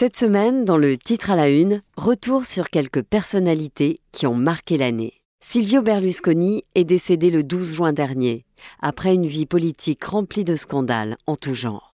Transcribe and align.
Cette 0.00 0.14
semaine, 0.14 0.64
dans 0.64 0.76
le 0.76 0.96
titre 0.96 1.32
à 1.32 1.34
la 1.34 1.48
une, 1.48 1.82
retour 1.96 2.44
sur 2.44 2.70
quelques 2.70 3.02
personnalités 3.02 3.98
qui 4.12 4.28
ont 4.28 4.34
marqué 4.36 4.76
l'année. 4.76 5.14
Silvio 5.40 5.82
Berlusconi 5.82 6.62
est 6.76 6.84
décédé 6.84 7.30
le 7.30 7.42
12 7.42 7.74
juin 7.74 7.92
dernier, 7.92 8.44
après 8.80 9.12
une 9.12 9.26
vie 9.26 9.44
politique 9.44 10.04
remplie 10.04 10.44
de 10.44 10.54
scandales 10.54 11.16
en 11.26 11.34
tout 11.34 11.54
genre. 11.54 11.96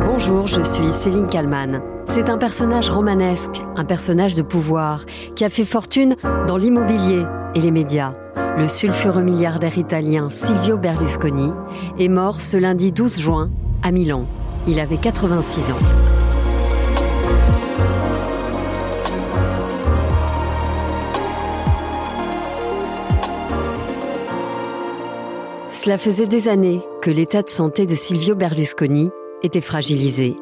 Bonjour, 0.00 0.46
je 0.46 0.62
suis 0.62 0.90
Céline 0.94 1.28
Kalman. 1.28 1.82
C'est 2.08 2.30
un 2.30 2.38
personnage 2.38 2.88
romanesque, 2.88 3.60
un 3.76 3.84
personnage 3.84 4.34
de 4.34 4.40
pouvoir, 4.40 5.04
qui 5.36 5.44
a 5.44 5.50
fait 5.50 5.66
fortune 5.66 6.16
dans 6.46 6.56
l'immobilier 6.56 7.26
et 7.54 7.60
les 7.60 7.72
médias. 7.72 8.14
Le 8.56 8.68
sulfureux 8.68 9.22
milliardaire 9.22 9.76
italien 9.76 10.30
Silvio 10.30 10.78
Berlusconi 10.78 11.52
est 11.98 12.08
mort 12.08 12.40
ce 12.40 12.56
lundi 12.56 12.90
12 12.90 13.20
juin 13.20 13.50
à 13.82 13.90
Milan. 13.90 14.24
Il 14.66 14.80
avait 14.80 14.96
86 14.96 15.70
ans. 15.70 16.23
Cela 25.84 25.98
faisait 25.98 26.26
des 26.26 26.48
années 26.48 26.80
que 27.02 27.10
l'état 27.10 27.42
de 27.42 27.50
santé 27.50 27.84
de 27.84 27.94
Silvio 27.94 28.34
Berlusconi 28.34 29.10
était 29.42 29.60
fragilisé. 29.60 30.34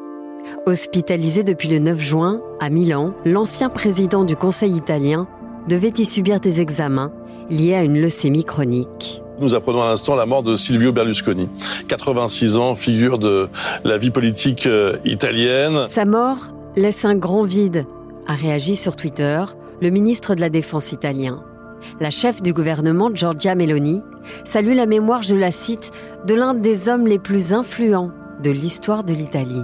Hospitalisé 0.65 1.43
depuis 1.43 1.67
le 1.67 1.79
9 1.79 1.99
juin 1.99 2.39
à 2.61 2.69
Milan, 2.69 3.13
l'ancien 3.25 3.67
président 3.67 4.23
du 4.23 4.37
Conseil 4.37 4.73
italien 4.73 5.27
devait 5.67 5.91
y 5.97 6.05
subir 6.05 6.39
des 6.39 6.61
examens 6.61 7.11
liés 7.49 7.75
à 7.75 7.83
une 7.83 7.99
leucémie 7.99 8.45
chronique. 8.45 9.21
Nous 9.41 9.53
apprenons 9.53 9.81
à 9.81 9.89
l'instant 9.89 10.15
la 10.15 10.25
mort 10.25 10.43
de 10.43 10.55
Silvio 10.55 10.93
Berlusconi, 10.93 11.49
86 11.89 12.55
ans, 12.55 12.75
figure 12.75 13.19
de 13.19 13.49
la 13.83 13.97
vie 13.97 14.11
politique 14.11 14.65
euh, 14.65 14.95
italienne. 15.03 15.89
Sa 15.89 16.05
mort 16.05 16.53
laisse 16.77 17.03
un 17.03 17.15
grand 17.15 17.43
vide, 17.43 17.85
a 18.27 18.35
réagi 18.35 18.77
sur 18.77 18.95
Twitter 18.95 19.43
le 19.81 19.89
ministre 19.89 20.35
de 20.35 20.39
la 20.39 20.49
Défense 20.49 20.93
italien. 20.93 21.43
La 21.99 22.09
chef 22.09 22.41
du 22.41 22.53
gouvernement, 22.53 23.09
Giorgia 23.13 23.55
Meloni, 23.55 24.01
salue 24.45 24.75
la 24.75 24.85
mémoire, 24.85 25.23
je 25.23 25.35
la 25.35 25.51
cite, 25.51 25.91
de 26.25 26.33
l'un 26.33 26.53
des 26.53 26.89
hommes 26.89 27.07
les 27.07 27.19
plus 27.19 27.53
influents 27.53 28.11
de 28.41 28.51
l'histoire 28.51 29.03
de 29.03 29.13
l'Italie. 29.13 29.63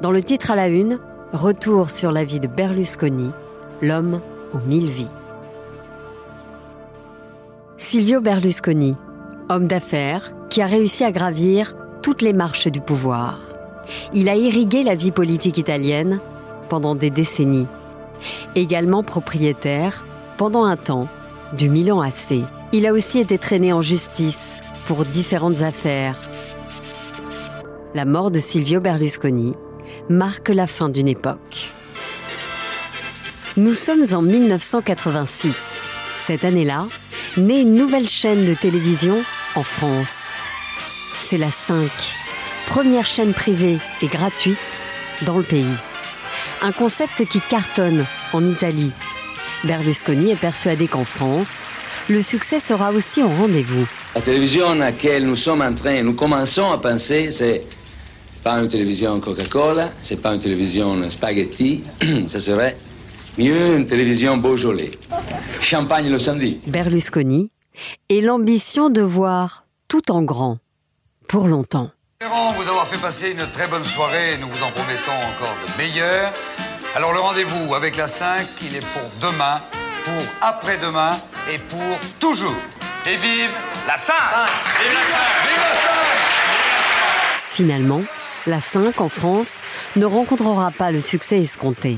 Dans 0.00 0.10
le 0.10 0.22
titre 0.22 0.50
à 0.50 0.56
la 0.56 0.68
une, 0.68 0.98
Retour 1.32 1.90
sur 1.90 2.12
la 2.12 2.24
vie 2.24 2.40
de 2.40 2.46
Berlusconi, 2.46 3.30
l'homme 3.80 4.20
aux 4.52 4.58
mille 4.58 4.90
vies. 4.90 5.08
Silvio 7.78 8.20
Berlusconi, 8.20 8.96
homme 9.48 9.66
d'affaires 9.66 10.34
qui 10.50 10.60
a 10.60 10.66
réussi 10.66 11.04
à 11.04 11.10
gravir 11.10 11.74
toutes 12.02 12.20
les 12.20 12.34
marches 12.34 12.68
du 12.68 12.82
pouvoir. 12.82 13.38
Il 14.12 14.28
a 14.28 14.36
irrigué 14.36 14.82
la 14.82 14.94
vie 14.94 15.10
politique 15.10 15.56
italienne 15.56 16.20
pendant 16.68 16.94
des 16.94 17.08
décennies. 17.08 17.68
Également 18.54 19.02
propriétaire, 19.02 20.04
pendant 20.36 20.64
un 20.64 20.76
temps, 20.76 21.08
du 21.52 21.68
Milan 21.68 22.00
AC. 22.00 22.34
Il 22.72 22.86
a 22.86 22.92
aussi 22.92 23.18
été 23.18 23.38
traîné 23.38 23.72
en 23.72 23.80
justice 23.80 24.58
pour 24.86 25.04
différentes 25.04 25.62
affaires. 25.62 26.16
La 27.94 28.04
mort 28.04 28.30
de 28.30 28.40
Silvio 28.40 28.80
Berlusconi 28.80 29.54
marque 30.08 30.48
la 30.48 30.66
fin 30.66 30.88
d'une 30.88 31.08
époque. 31.08 31.70
Nous 33.56 33.74
sommes 33.74 34.04
en 34.12 34.22
1986. 34.22 35.82
Cette 36.26 36.44
année-là, 36.44 36.86
naît 37.36 37.62
une 37.62 37.74
nouvelle 37.74 38.08
chaîne 38.08 38.44
de 38.44 38.54
télévision 38.54 39.16
en 39.54 39.62
France. 39.62 40.32
C'est 41.20 41.38
la 41.38 41.50
5, 41.50 41.90
première 42.66 43.06
chaîne 43.06 43.32
privée 43.32 43.78
et 44.02 44.06
gratuite 44.06 44.86
dans 45.22 45.38
le 45.38 45.42
pays. 45.42 45.76
Un 46.60 46.72
concept 46.72 47.26
qui 47.26 47.40
cartonne 47.40 48.04
en 48.32 48.46
Italie. 48.46 48.92
Berlusconi 49.64 50.32
est 50.32 50.40
persuadé 50.40 50.88
qu'en 50.88 51.04
France, 51.04 51.64
le 52.08 52.20
succès 52.20 52.58
sera 52.58 52.90
aussi 52.90 53.22
au 53.22 53.28
rendez-vous. 53.28 53.86
La 54.16 54.20
télévision 54.20 54.70
à 54.70 54.74
laquelle 54.74 55.24
nous 55.24 55.36
sommes 55.36 55.62
en 55.62 55.72
train, 55.72 56.02
nous 56.02 56.14
commençons 56.14 56.68
à 56.72 56.78
penser, 56.78 57.30
c'est 57.30 57.62
pas 58.42 58.54
une 58.54 58.68
télévision 58.68 59.20
Coca-Cola, 59.20 59.92
c'est 60.02 60.20
pas 60.20 60.34
une 60.34 60.40
télévision 60.40 61.08
spaghetti, 61.10 61.84
ce 62.26 62.40
serait 62.40 62.76
mieux 63.38 63.76
une 63.76 63.86
télévision 63.86 64.36
Beaujolais. 64.36 64.90
Champagne 65.60 66.10
le 66.10 66.18
samedi. 66.18 66.60
Berlusconi 66.66 67.52
et 68.08 68.20
l'ambition 68.20 68.90
de 68.90 69.00
voir 69.00 69.64
tout 69.86 70.10
en 70.10 70.22
grand 70.22 70.58
pour 71.28 71.46
longtemps. 71.46 71.90
Espérons 72.20 72.52
vous 72.52 72.68
avoir 72.68 72.86
fait 72.86 73.00
passer 73.00 73.30
une 73.30 73.48
très 73.52 73.68
bonne 73.68 73.84
soirée 73.84 74.34
et 74.34 74.38
nous 74.38 74.48
vous 74.48 74.62
en 74.64 74.70
promettons 74.70 75.12
encore 75.12 75.56
de 75.66 75.78
meilleures. 75.78 76.32
Alors 76.94 77.14
le 77.14 77.20
rendez-vous 77.20 77.74
avec 77.74 77.96
la 77.96 78.06
5, 78.06 78.46
il 78.66 78.76
est 78.76 78.80
pour 78.80 79.10
demain, 79.22 79.62
pour 80.04 80.22
après-demain 80.42 81.18
et 81.50 81.56
pour 81.58 81.98
toujours. 82.20 82.54
Et 83.06 83.16
vive 83.16 83.50
la 83.86 83.96
5 83.96 84.12
Vive 84.12 84.92
la 84.92 85.00
5 85.00 85.20
Vive 85.48 85.56
la 85.56 85.74
5 85.74 85.82
Finalement, 87.50 88.02
la 88.46 88.60
5 88.60 89.00
en 89.00 89.08
France 89.08 89.62
ne 89.96 90.04
rencontrera 90.04 90.70
pas 90.70 90.90
le 90.90 91.00
succès 91.00 91.40
escompté. 91.40 91.96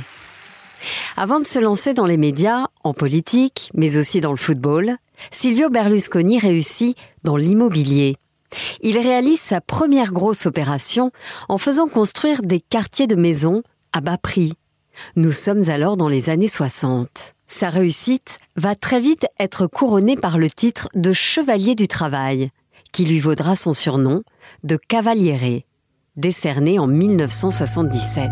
Avant 1.17 1.41
de 1.41 1.45
se 1.45 1.59
lancer 1.59 1.93
dans 1.93 2.07
les 2.07 2.17
médias, 2.17 2.69
en 2.85 2.93
politique, 2.93 3.73
mais 3.75 3.97
aussi 3.97 4.21
dans 4.21 4.31
le 4.31 4.37
football, 4.37 4.97
Silvio 5.33 5.71
Berlusconi 5.71 6.39
réussit 6.39 6.97
dans 7.25 7.37
l'immobilier. 7.37 8.15
Il 8.81 8.97
réalise 8.99 9.41
sa 9.41 9.61
première 9.61 10.13
grosse 10.13 10.47
opération 10.47 11.11
en 11.49 11.59
faisant 11.59 11.89
construire 11.89 12.43
des 12.43 12.61
quartiers 12.61 13.09
de 13.09 13.17
maisons 13.17 13.65
à 13.93 14.01
bas 14.01 14.19
prix. 14.19 14.53
Nous 15.17 15.33
sommes 15.33 15.69
alors 15.69 15.97
dans 15.97 16.09
les 16.09 16.31
années 16.31 16.49
60. 16.49 17.35
Sa 17.49 17.71
réussite 17.71 18.39
va 18.57 18.75
très 18.75 19.01
vite 19.01 19.27
être 19.39 19.67
couronnée 19.67 20.17
par 20.17 20.39
le 20.39 20.51
titre 20.51 20.89
de 20.95 21.13
Chevalier 21.13 21.75
du 21.75 21.89
Travail, 21.89 22.51
qui 22.93 23.05
lui 23.05 23.21
vaudra 23.21 23.57
son 23.57 23.73
surnom 23.73 24.23
de 24.63 24.77
Cavaliere, 24.77 25.65
décerné 26.17 26.79
en 26.79 26.87
1977. 26.87 28.31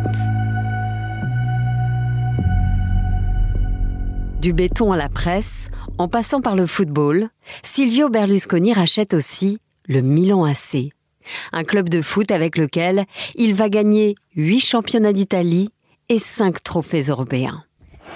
Du 4.40 4.52
béton 4.52 4.90
à 4.90 4.96
la 4.96 5.08
presse, 5.08 5.70
en 5.98 6.08
passant 6.08 6.40
par 6.40 6.56
le 6.56 6.66
football, 6.66 7.28
Silvio 7.62 8.08
Berlusconi 8.08 8.72
rachète 8.72 9.14
aussi 9.14 9.58
le 9.86 10.00
Milan 10.00 10.44
AC, 10.44 10.90
un 11.52 11.62
club 11.62 11.88
de 11.88 12.02
foot 12.02 12.32
avec 12.32 12.56
lequel 12.56 13.04
il 13.36 13.54
va 13.54 13.68
gagner 13.68 14.16
8 14.34 14.58
championnats 14.58 15.12
d'Italie 15.12 15.70
et 16.12 16.18
5 16.18 16.62
trophées 16.62 17.00
européens. 17.08 17.64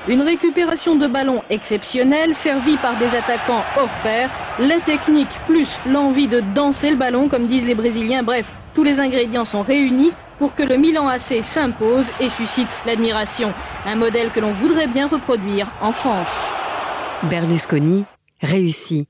Une 0.06 0.20
récupération 0.20 0.96
de 0.96 1.06
ballon 1.06 1.42
exceptionnelle, 1.48 2.34
servie 2.36 2.76
par 2.76 2.98
des 2.98 3.06
attaquants 3.06 3.64
hors 3.76 4.02
pair, 4.02 4.30
la 4.58 4.80
technique 4.80 5.34
plus 5.46 5.68
l'envie 5.86 6.28
de 6.28 6.40
danser 6.54 6.90
le 6.90 6.96
ballon, 6.96 7.30
comme 7.30 7.48
disent 7.48 7.64
les 7.64 7.74
Brésiliens. 7.74 8.22
Bref, 8.22 8.44
tous 8.74 8.84
les 8.84 9.00
ingrédients 9.00 9.46
sont 9.46 9.62
réunis 9.62 10.12
pour 10.38 10.54
que 10.54 10.62
le 10.62 10.76
Milan 10.76 11.08
AC 11.08 11.42
s'impose 11.54 12.06
et 12.20 12.28
suscite 12.36 12.68
l'admiration. 12.84 13.54
Un 13.86 13.96
modèle 13.96 14.30
que 14.30 14.40
l'on 14.40 14.52
voudrait 14.60 14.88
bien 14.88 15.08
reproduire 15.08 15.72
en 15.80 15.92
France. 15.94 16.28
Berlusconi 17.30 18.04
réussit 18.42 19.08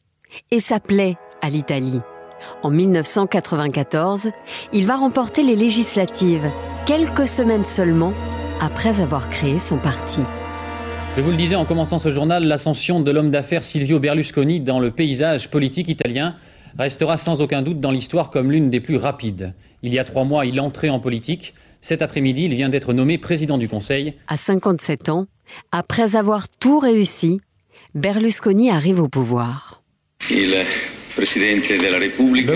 et 0.52 0.60
ça 0.60 0.78
plaît 0.78 1.16
à 1.42 1.50
l'Italie. 1.50 2.00
En 2.62 2.70
1994, 2.70 4.30
il 4.72 4.86
va 4.86 4.94
remporter 4.94 5.42
les 5.42 5.56
législatives, 5.56 6.48
quelques 6.86 7.26
semaines 7.26 7.64
seulement 7.64 8.12
après 8.60 9.00
avoir 9.00 9.28
créé 9.28 9.58
son 9.58 9.78
parti. 9.78 10.22
Je 11.16 11.22
vous 11.22 11.30
le 11.30 11.36
disais 11.36 11.54
en 11.54 11.64
commençant 11.64 11.98
ce 11.98 12.10
journal, 12.10 12.44
l'ascension 12.44 13.00
de 13.00 13.10
l'homme 13.10 13.30
d'affaires 13.30 13.64
Silvio 13.64 13.98
Berlusconi 13.98 14.60
dans 14.60 14.80
le 14.80 14.90
paysage 14.90 15.50
politique 15.50 15.88
italien 15.88 16.36
restera 16.78 17.16
sans 17.16 17.40
aucun 17.40 17.62
doute 17.62 17.80
dans 17.80 17.90
l'histoire 17.90 18.30
comme 18.30 18.52
l'une 18.52 18.70
des 18.70 18.80
plus 18.80 18.96
rapides. 18.96 19.54
Il 19.82 19.94
y 19.94 19.98
a 19.98 20.04
trois 20.04 20.24
mois, 20.24 20.46
il 20.46 20.60
entrait 20.60 20.90
en 20.90 21.00
politique. 21.00 21.54
Cet 21.80 22.02
après-midi, 22.02 22.44
il 22.44 22.54
vient 22.54 22.68
d'être 22.68 22.92
nommé 22.92 23.18
président 23.18 23.58
du 23.58 23.68
Conseil. 23.68 24.14
À 24.28 24.36
57 24.36 25.08
ans, 25.08 25.26
après 25.72 26.16
avoir 26.16 26.48
tout 26.48 26.78
réussi, 26.78 27.40
Berlusconi 27.94 28.70
arrive 28.70 29.00
au 29.00 29.08
pouvoir. 29.08 29.82
Le 30.28 30.64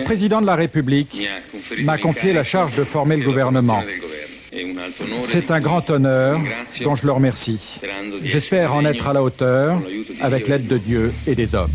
président 0.04 0.42
de 0.42 0.46
la 0.46 0.56
République 0.56 1.28
m'a 1.82 1.98
confié 1.98 2.32
la 2.32 2.44
charge 2.44 2.76
de 2.76 2.84
former 2.84 3.16
le 3.16 3.24
gouvernement. 3.24 3.82
C'est 5.32 5.50
un 5.50 5.60
grand 5.60 5.88
honneur 5.90 6.40
dont 6.82 6.94
je 6.96 7.06
le 7.06 7.12
remercie. 7.12 7.60
J'espère 8.22 8.74
en 8.74 8.84
être 8.84 9.06
à 9.06 9.12
la 9.12 9.22
hauteur 9.22 9.80
avec 10.20 10.48
l'aide 10.48 10.66
de 10.66 10.78
Dieu 10.78 11.12
et 11.26 11.34
des 11.34 11.54
hommes. 11.54 11.70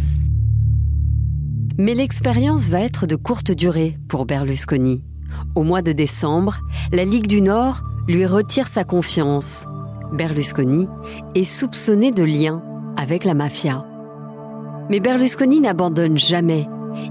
Mais 1.78 1.94
l'expérience 1.94 2.70
va 2.70 2.82
être 2.82 3.06
de 3.06 3.16
courte 3.16 3.52
durée 3.52 3.98
pour 4.10 4.26
Berlusconi. 4.26 5.04
Au 5.56 5.64
mois 5.64 5.82
de 5.82 5.92
décembre, 5.92 6.58
la 6.92 7.06
Ligue 7.06 7.28
du 7.28 7.42
Nord 7.42 7.82
lui 8.08 8.26
retire 8.26 8.68
sa 8.68 8.84
confiance. 8.84 9.66
Berlusconi 10.14 10.88
est 11.34 11.44
soupçonné 11.44 12.12
de 12.12 12.24
liens 12.24 12.62
avec 12.98 13.24
la 13.24 13.34
mafia. 13.34 13.86
Mais 14.90 15.00
Berlusconi 15.00 15.60
n'abandonne 15.60 16.18
jamais. 16.18 16.68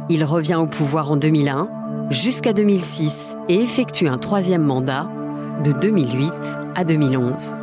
Il 0.09 0.25
revient 0.25 0.55
au 0.55 0.67
pouvoir 0.67 1.11
en 1.11 1.17
2001 1.17 1.69
jusqu'à 2.11 2.53
2006 2.53 3.35
et 3.49 3.57
effectue 3.57 4.09
un 4.09 4.19
troisième 4.19 4.63
mandat 4.63 5.09
de 5.63 5.73
2008 5.73 6.33
à 6.75 6.85
2011. 6.85 7.55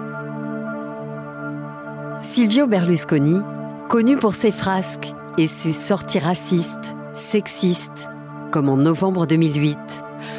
Silvio 2.22 2.68
Berlusconi, 2.68 3.42
connu 3.90 4.16
pour 4.16 4.36
ses 4.36 4.52
frasques 4.52 5.14
et 5.38 5.48
ses 5.48 5.74
sorties 5.74 6.20
racistes, 6.20 6.96
sexistes, 7.14 8.08
comme 8.52 8.70
en 8.70 8.78
novembre 8.78 9.26
2008, 9.26 9.78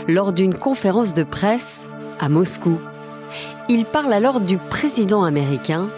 lors 0.08 0.32
d'une 0.32 0.54
conférence 0.54 1.14
de 1.14 1.24
presse 1.24 1.88
à 2.18 2.28
Moscou. 2.28 2.78
Il 3.68 3.84
parle 3.84 4.12
alors 4.12 4.40
du 4.40 4.58
président 4.58 5.24
américain 5.24 5.88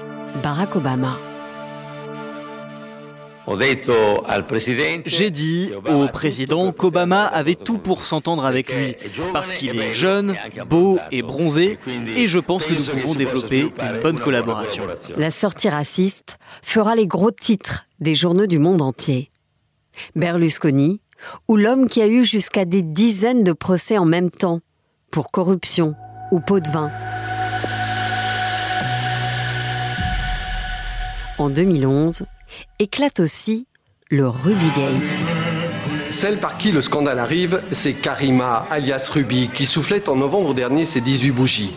Barack 0.42 0.76
Obama. 0.76 1.16
J'ai 5.06 5.30
dit 5.30 5.70
au 5.86 6.08
président 6.08 6.72
qu'Obama 6.72 7.24
avait 7.24 7.54
tout 7.54 7.78
pour 7.78 8.04
s'entendre 8.04 8.44
avec 8.44 8.72
lui, 8.72 8.94
parce 9.32 9.52
qu'il 9.52 9.78
est 9.80 9.94
jeune, 9.94 10.34
beau 10.66 10.98
et 11.10 11.22
bronzé, 11.22 11.78
et 12.16 12.26
je 12.26 12.38
pense 12.38 12.64
que 12.64 12.72
nous 12.72 13.00
pouvons 13.00 13.14
développer 13.14 13.60
une 13.60 14.00
bonne 14.00 14.18
collaboration. 14.18 14.84
La 15.16 15.30
sortie 15.30 15.68
raciste 15.68 16.38
fera 16.62 16.94
les 16.94 17.06
gros 17.06 17.30
titres 17.30 17.86
des 18.00 18.14
journaux 18.14 18.46
du 18.46 18.58
monde 18.58 18.82
entier. 18.82 19.30
Berlusconi, 20.16 21.00
ou 21.48 21.56
l'homme 21.56 21.88
qui 21.88 22.02
a 22.02 22.06
eu 22.06 22.24
jusqu'à 22.24 22.64
des 22.64 22.82
dizaines 22.82 23.44
de 23.44 23.52
procès 23.52 23.98
en 23.98 24.04
même 24.04 24.30
temps, 24.30 24.60
pour 25.10 25.30
corruption 25.30 25.94
ou 26.32 26.40
pot 26.40 26.60
de 26.60 26.68
vin. 26.68 26.90
En 31.38 31.50
2011, 31.50 32.24
éclate 32.78 33.20
aussi 33.20 33.66
le 34.10 34.28
Rubygate. 34.28 35.20
Celle 36.20 36.40
par 36.40 36.58
qui 36.58 36.70
le 36.70 36.82
scandale 36.82 37.18
arrive, 37.18 37.62
c'est 37.72 37.94
Karima, 37.94 38.66
alias 38.70 39.10
Ruby, 39.12 39.50
qui 39.52 39.66
soufflait 39.66 40.08
en 40.08 40.16
novembre 40.16 40.54
dernier 40.54 40.86
ses 40.86 41.00
18 41.00 41.30
bougies. 41.32 41.72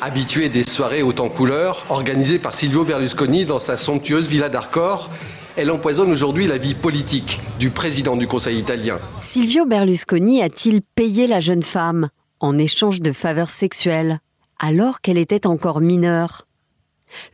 Habituée 0.00 0.48
des 0.48 0.64
soirées 0.64 1.02
autant 1.02 1.28
couleurs, 1.28 1.86
organisées 1.88 2.38
par 2.38 2.54
Silvio 2.54 2.84
Berlusconi 2.84 3.46
dans 3.46 3.58
sa 3.58 3.76
somptueuse 3.76 4.28
villa 4.28 4.48
d'Arcor, 4.48 5.10
elle 5.56 5.70
empoisonne 5.70 6.10
aujourd'hui 6.10 6.46
la 6.46 6.58
vie 6.58 6.74
politique 6.74 7.40
du 7.58 7.70
président 7.70 8.16
du 8.16 8.26
Conseil 8.26 8.58
italien. 8.58 8.98
Silvio 9.20 9.66
Berlusconi 9.66 10.42
a-t-il 10.42 10.80
payé 10.82 11.26
la 11.26 11.40
jeune 11.40 11.62
femme 11.62 12.08
en 12.40 12.58
échange 12.58 13.00
de 13.00 13.12
faveurs 13.12 13.50
sexuelles 13.50 14.18
alors 14.58 15.00
qu'elle 15.00 15.18
était 15.18 15.46
encore 15.46 15.80
mineure? 15.80 16.46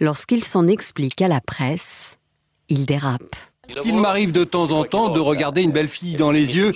Lorsqu'il 0.00 0.44
s'en 0.44 0.66
explique 0.66 1.22
à 1.22 1.28
la 1.28 1.40
presse, 1.40 2.18
il 2.70 2.86
dérape. 2.86 3.36
Il 3.84 3.96
m'arrive 3.96 4.32
de 4.32 4.44
temps 4.44 4.70
en 4.72 4.84
temps 4.84 5.10
de 5.10 5.20
regarder 5.20 5.62
une 5.62 5.70
belle 5.70 5.88
fille 5.88 6.16
dans 6.16 6.30
les 6.30 6.56
yeux. 6.56 6.72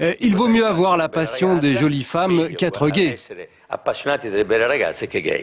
Euh, 0.00 0.14
il 0.20 0.36
vaut 0.36 0.48
mieux 0.48 0.66
avoir 0.66 0.96
la 0.96 1.08
passion 1.08 1.58
des 1.58 1.76
jolies 1.76 2.04
femmes 2.04 2.48
qu'être 2.56 2.88
gay. 2.88 3.18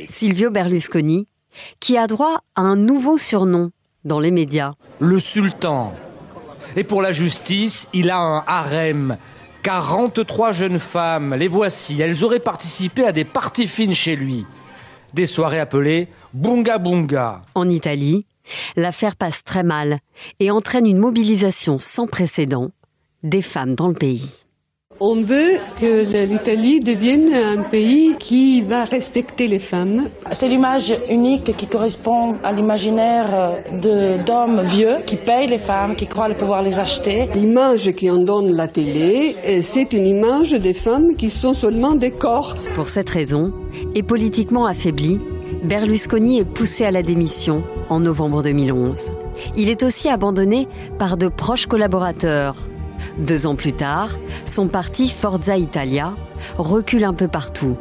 Silvio 0.09 0.49
Berlusconi, 0.49 1.27
qui 1.79 1.97
a 1.97 2.07
droit 2.07 2.39
à 2.55 2.61
un 2.61 2.75
nouveau 2.75 3.17
surnom 3.17 3.71
dans 4.03 4.19
les 4.19 4.31
médias. 4.31 4.73
Le 4.99 5.19
sultan. 5.19 5.93
Et 6.75 6.83
pour 6.83 7.01
la 7.01 7.11
justice, 7.11 7.87
il 7.93 8.09
a 8.09 8.19
un 8.19 8.43
harem. 8.47 9.17
43 9.63 10.51
jeunes 10.51 10.79
femmes, 10.79 11.33
les 11.35 11.47
voici. 11.47 12.01
Elles 12.01 12.23
auraient 12.23 12.39
participé 12.39 13.05
à 13.05 13.11
des 13.11 13.25
parties 13.25 13.67
fines 13.67 13.95
chez 13.95 14.15
lui. 14.15 14.45
Des 15.13 15.25
soirées 15.25 15.59
appelées 15.59 16.07
Bunga 16.33 16.77
Bunga. 16.77 17.41
En 17.55 17.69
Italie, 17.69 18.25
L'affaire 18.75 19.15
passe 19.15 19.43
très 19.43 19.63
mal 19.63 19.99
et 20.39 20.51
entraîne 20.51 20.85
une 20.85 20.99
mobilisation 20.99 21.77
sans 21.77 22.07
précédent 22.07 22.69
des 23.23 23.41
femmes 23.41 23.73
dans 23.73 23.87
le 23.87 23.95
pays. 23.95 24.29
On 25.01 25.21
veut 25.21 25.57
que 25.77 26.23
l'Italie 26.25 26.79
devienne 26.79 27.33
un 27.33 27.63
pays 27.63 28.15
qui 28.17 28.61
va 28.61 28.85
respecter 28.85 29.49
les 29.49 29.59
femmes. 29.59 30.07
C'est 30.31 30.47
l'image 30.47 30.95
unique 31.09 31.53
qui 31.57 31.67
correspond 31.67 32.37
à 32.41 32.53
l'imaginaire 32.53 33.57
d'hommes 34.25 34.61
vieux 34.61 34.99
qui 35.05 35.17
payent 35.17 35.47
les 35.47 35.57
femmes, 35.57 35.97
qui 35.97 36.07
croient 36.07 36.33
pouvoir 36.33 36.61
les 36.61 36.79
acheter. 36.79 37.25
L'image 37.35 37.91
en 38.09 38.23
donne 38.23 38.55
la 38.55 38.69
télé, 38.69 39.35
c'est 39.61 39.91
une 39.91 40.07
image 40.07 40.51
des 40.51 40.73
femmes 40.73 41.15
qui 41.17 41.29
sont 41.29 41.53
seulement 41.53 41.95
des 41.95 42.11
corps. 42.11 42.55
Pour 42.75 42.87
cette 42.87 43.09
raison, 43.09 43.51
et 43.95 44.03
politiquement 44.03 44.65
affaiblie, 44.65 45.19
Berlusconi 45.65 46.37
est 46.37 46.45
poussé 46.45 46.85
à 46.85 46.91
la 46.91 47.01
démission 47.01 47.63
en 47.89 47.99
novembre 47.99 48.43
2011. 48.43 49.11
Il 49.57 49.69
est 49.69 49.81
aussi 49.81 50.09
abandonné 50.09 50.67
par 50.99 51.17
de 51.17 51.27
proches 51.27 51.65
collaborateurs. 51.65 52.55
Deux 53.17 53.47
ans 53.47 53.55
plus 53.55 53.73
tard, 53.73 54.19
son 54.45 54.67
parti 54.67 55.09
Forza 55.09 55.57
Italia 55.57 56.13
recule 56.59 57.03
un 57.03 57.15
peu 57.15 57.27
partout. 57.27 57.77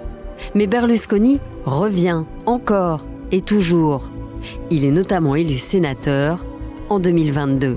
Mais 0.54 0.66
Berlusconi 0.66 1.40
revient 1.66 2.24
encore 2.46 3.06
et 3.32 3.42
toujours. 3.42 4.08
Il 4.70 4.86
est 4.86 4.90
notamment 4.90 5.34
élu 5.34 5.58
sénateur 5.58 6.42
en 6.88 6.98
2022. 7.00 7.76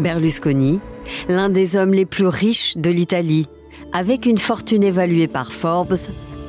Berlusconi, 0.00 0.80
l'un 1.28 1.48
des 1.48 1.76
hommes 1.76 1.94
les 1.94 2.06
plus 2.06 2.26
riches 2.26 2.76
de 2.76 2.90
l'Italie, 2.90 3.46
avec 3.92 4.26
une 4.26 4.38
fortune 4.38 4.82
évaluée 4.82 5.28
par 5.28 5.52
Forbes 5.52 5.96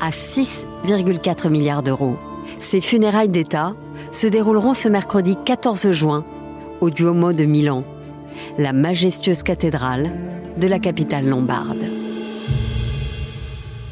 à 0.01 0.09
6,4 0.09 1.49
milliards 1.49 1.83
d'euros. 1.83 2.17
Ses 2.69 2.81
funérailles 2.81 3.29
d'État 3.29 3.77
se 4.11 4.27
dérouleront 4.27 4.73
ce 4.73 4.89
mercredi 4.89 5.37
14 5.45 5.91
juin 5.91 6.25
au 6.81 6.89
Duomo 6.89 7.31
de 7.31 7.45
Milan, 7.45 7.85
la 8.57 8.73
majestueuse 8.73 9.41
cathédrale 9.41 10.11
de 10.57 10.67
la 10.67 10.77
capitale 10.77 11.29
lombarde. 11.29 11.85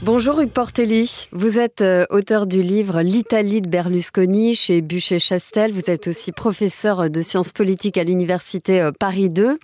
Bonjour 0.02 0.42
Hugues 0.42 0.52
Portelli, 0.52 1.30
vous 1.32 1.58
êtes 1.58 1.80
euh, 1.80 2.06
auteur 2.10 2.48
du 2.48 2.62
livre 2.62 3.02
L'Italie 3.02 3.62
de 3.62 3.70
Berlusconi 3.70 4.56
chez 4.56 4.82
Bûcher-Chastel, 4.82 5.72
vous 5.72 5.90
êtes 5.90 6.10
aussi 6.10 6.34
professeur 6.34 7.10
de 7.10 7.22
sciences 7.22 7.54
politiques 7.54 7.98
à 7.98 8.04
l'université 8.04 8.82
euh, 8.82 8.92
Paris 8.92 9.30
2. 9.30 9.58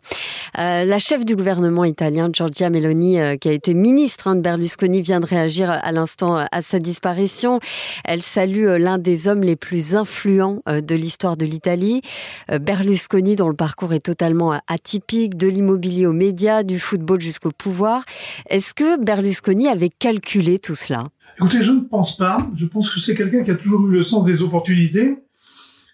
Euh, 0.58 0.86
la 0.86 1.00
chef 1.00 1.26
du 1.26 1.36
gouvernement 1.36 1.86
italien, 1.86 2.30
Giorgia 2.32 2.70
Meloni, 2.70 3.18
qui 3.40 3.50
a 3.50 3.52
été 3.52 3.74
ministre 3.74 4.28
hein, 4.28 4.36
de 4.36 4.42
Berlusconi, 4.42 5.02
vient 5.02 5.20
de 5.20 5.26
réagir 5.26 5.70
à 5.70 5.92
l'instant 5.92 6.46
à 6.52 6.62
sa 6.62 6.80
disparition. 6.80 7.60
Elle 8.04 8.22
salue 8.22 8.66
l'un 8.78 8.98
des 8.98 9.28
hommes 9.28 9.42
les 9.42 9.56
plus 9.56 9.96
influents 9.96 10.62
de 10.68 10.96
l'histoire 10.96 11.38
de 11.38 11.46
l'Italie, 11.46 12.02
Berlusconi 12.50 13.36
dont 13.36 13.50
le 13.50 13.56
parcours 13.56 13.94
est 13.94 14.00
totalement 14.02 14.60
atypique, 14.68 15.38
de 15.38 15.48
l'immobilier 15.48 16.06
aux 16.06 16.14
médias, 16.14 16.64
du 16.64 16.80
football 16.80 17.22
jusqu'au 17.22 17.52
pouvoir. 17.52 18.04
Est-ce 18.50 18.74
que 18.74 19.02
Berlusconi 19.02 19.68
avait 19.68 19.90
calculé 19.90 20.60
tout 20.60 20.76
cela? 20.76 21.06
Écoutez, 21.38 21.64
je 21.64 21.72
ne 21.72 21.82
pense 21.82 22.18
pas. 22.18 22.38
Je 22.56 22.66
pense 22.66 22.90
que 22.90 23.00
c'est 23.00 23.16
quelqu'un 23.16 23.44
qui 23.44 23.52
a 23.52 23.56
toujours 23.56 23.88
eu 23.88 23.92
le 23.92 24.04
sens 24.04 24.26
des 24.26 24.42
opportunités. 24.42 25.18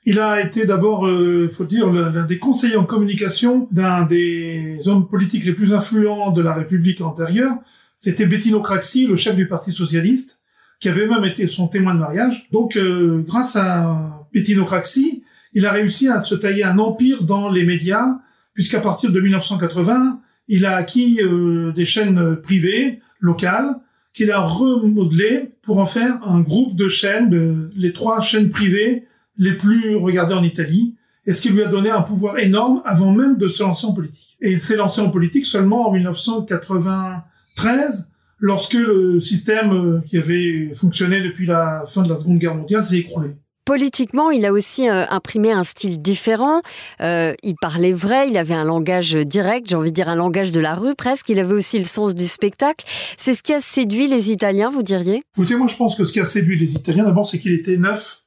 Il 0.10 0.22
a 0.22 0.40
été 0.42 0.66
d'abord, 0.66 1.06
il 1.10 1.14
euh, 1.14 1.48
faut 1.50 1.66
dire, 1.66 1.92
l'un 1.92 2.24
des 2.24 2.38
conseillers 2.38 2.78
en 2.78 2.86
communication 2.86 3.68
d'un 3.72 4.04
des 4.06 4.88
hommes 4.88 5.06
politiques 5.06 5.44
les 5.44 5.52
plus 5.52 5.74
influents 5.74 6.32
de 6.32 6.42
la 6.42 6.54
République 6.54 7.02
antérieure. 7.02 7.58
C'était 7.98 8.26
Bettino 8.26 8.62
Craxi, 8.62 9.06
le 9.06 9.18
chef 9.18 9.36
du 9.36 9.50
Parti 9.50 9.74
socialiste, 9.74 10.40
qui 10.80 10.88
avait 10.88 11.08
même 11.08 11.26
été 11.26 11.46
son 11.46 11.68
témoin 11.68 11.94
de 11.94 12.00
mariage. 12.00 12.48
Donc, 12.54 12.78
euh, 12.78 13.22
grâce 13.28 13.58
à 13.58 14.26
Bettino 14.34 14.64
Craxi, 14.64 15.24
il 15.52 15.66
a 15.66 15.74
réussi 15.74 16.08
à 16.08 16.22
se 16.22 16.36
tailler 16.36 16.64
un 16.64 16.80
empire 16.80 17.24
dans 17.24 17.52
les 17.52 17.66
médias, 17.66 18.18
puisqu'à 18.54 18.80
partir 18.80 19.12
de 19.12 19.20
1980, 19.20 20.22
il 20.48 20.66
a 20.66 20.78
acquis 20.78 21.20
euh, 21.22 21.74
des 21.74 21.84
chaînes 21.84 22.38
privées 22.38 23.02
locales 23.20 23.76
qu'il 24.14 24.32
a 24.32 24.40
remodelé 24.40 25.52
pour 25.64 25.80
en 25.80 25.86
faire 25.86 26.26
un 26.26 26.40
groupe 26.40 26.78
de 26.78 26.88
chaînes, 26.88 27.30
de, 27.30 27.72
les 27.76 27.92
trois 27.92 28.22
chaînes 28.22 28.52
privées 28.52 29.04
les 29.38 29.53
plus 29.53 29.96
regardées 29.96 30.34
en 30.34 30.44
Italie, 30.44 30.96
et 31.25 31.34
ce 31.34 31.41
qui 31.41 31.50
lui 31.50 31.62
a 31.62 31.67
donné 31.67 31.89
un 31.89 32.01
pouvoir 32.01 32.39
énorme 32.39 32.82
avant 32.86 33.12
même 33.12 33.38
de 33.38 33.50
se 33.50 33.62
lancer 33.62 33.86
en 33.86 33.94
politique. 33.94 34.38
Et 34.41 34.51
il 34.51 34.62
s'est 34.62 34.77
lancé 34.77 35.01
en 35.01 35.10
politique 35.10 35.46
seulement 35.46 35.89
en 35.89 35.91
1993, 35.91 38.08
lorsque 38.39 38.74
le 38.74 39.20
système 39.20 39.74
euh, 39.74 40.00
qui 40.08 40.17
avait 40.17 40.72
fonctionné 40.74 41.22
depuis 41.22 41.46
la 41.46 41.84
fin 41.88 42.03
de 42.03 42.10
la 42.10 42.17
Seconde 42.17 42.39
Guerre 42.39 42.56
mondiale 42.56 42.86
s'est 42.86 43.00
écroulé. 43.00 43.32
Politiquement, 43.65 44.32
il 44.32 44.46
a 44.46 44.53
aussi 44.53 44.88
euh, 44.88 45.03
imprimé 45.10 45.51
un 45.51 45.65
style 45.65 46.01
différent. 46.01 46.62
Euh, 47.01 47.34
il 47.44 47.56
parlait 47.60 47.91
vrai, 47.91 48.29
il 48.29 48.38
avait 48.38 48.53
un 48.53 48.63
langage 48.63 49.13
direct, 49.13 49.67
j'ai 49.67 49.75
envie 49.75 49.89
de 49.89 49.96
dire 49.96 50.08
un 50.08 50.15
langage 50.15 50.53
de 50.53 50.62
la 50.62 50.75
rue 50.75 50.96
presque. 50.96 51.27
Il 51.27 51.38
avait 51.38 51.53
aussi 51.53 51.77
le 51.77 51.84
sens 51.84 52.15
du 52.15 52.27
spectacle. 52.27 52.86
C'est 53.17 53.36
ce 53.36 53.44
qui 53.44 53.53
a 53.53 53.60
séduit 53.60 54.08
les 54.08 54.32
Italiens, 54.32 54.70
vous 54.70 54.84
diriez? 54.84 55.22
Écoutez, 55.36 55.58
moi 55.58 55.67
je 55.67 55.75
pense 55.75 55.98
que 55.98 56.06
ce 56.06 56.13
qui 56.13 56.22
a 56.22 56.25
séduit 56.25 56.58
les 56.58 56.75
Italiens, 56.75 57.03
d'abord, 57.03 57.27
c'est 57.27 57.39
qu'il 57.39 57.53
était 57.53 57.75
neuf. 57.75 58.22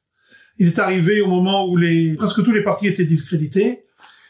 Il 0.61 0.69
est 0.69 0.79
arrivé 0.79 1.21
au 1.21 1.27
moment 1.27 1.67
où 1.67 1.77
les, 1.77 2.15
presque 2.15 2.45
tous 2.45 2.53
les 2.53 2.63
partis 2.63 2.87
étaient 2.87 3.05
discrédités. 3.05 3.83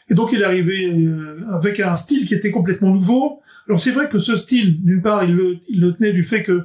Et 0.09 0.15
donc 0.15 0.31
il 0.31 0.41
est 0.41 0.45
arrivé 0.45 0.87
euh, 0.87 1.45
avec 1.53 1.79
un 1.79 1.93
style 1.93 2.25
qui 2.25 2.33
était 2.33 2.49
complètement 2.49 2.91
nouveau. 2.91 3.41
Alors 3.67 3.79
c'est 3.79 3.91
vrai 3.91 4.09
que 4.09 4.17
ce 4.17 4.35
style, 4.35 4.83
d'une 4.83 5.03
part, 5.03 5.23
il 5.23 5.35
le, 5.35 5.93
tenait 5.93 6.11
du 6.11 6.23
fait 6.23 6.41
que 6.41 6.63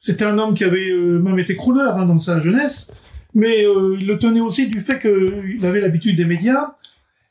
c'était 0.00 0.24
un 0.24 0.38
homme 0.38 0.54
qui 0.54 0.64
avait 0.64 0.94
même 0.94 1.38
été 1.38 1.54
crooner 1.54 1.82
hein, 1.82 2.06
dans 2.06 2.18
sa 2.18 2.40
jeunesse 2.40 2.90
mais 3.34 3.66
euh, 3.66 3.96
il 3.98 4.06
le 4.06 4.18
tenait 4.18 4.40
aussi 4.40 4.68
du 4.68 4.80
fait 4.80 4.98
qu'il 4.98 5.64
avait 5.64 5.80
l'habitude 5.80 6.16
des 6.16 6.24
médias 6.24 6.74